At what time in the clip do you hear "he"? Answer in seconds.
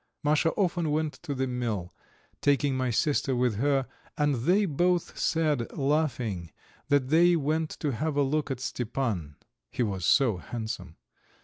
9.69-9.83